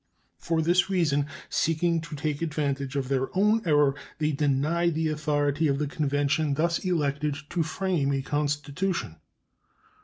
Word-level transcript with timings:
For 0.39 0.63
this 0.63 0.89
reason, 0.89 1.27
seeking 1.47 2.01
to 2.01 2.15
take 2.15 2.41
advantage 2.41 2.95
of 2.95 3.07
their 3.07 3.27
own 3.37 3.61
error, 3.65 3.93
they 4.17 4.31
denied 4.31 4.95
the 4.95 5.09
authority 5.09 5.67
of 5.67 5.77
the 5.77 5.85
convention 5.85 6.55
thus 6.55 6.79
elected 6.79 7.35
to 7.51 7.61
frame 7.61 8.11
a 8.11 8.23
constitution. 8.23 9.17